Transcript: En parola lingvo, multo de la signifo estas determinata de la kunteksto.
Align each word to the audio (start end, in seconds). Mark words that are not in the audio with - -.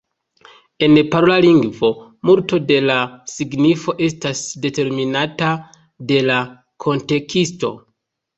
En 0.85 0.93
parola 1.15 1.33
lingvo, 1.45 1.89
multo 2.29 2.59
de 2.71 2.77
la 2.91 2.95
signifo 3.33 3.95
estas 4.09 4.41
determinata 4.65 5.51
de 6.15 6.19
la 6.31 6.41
kunteksto. 6.87 7.73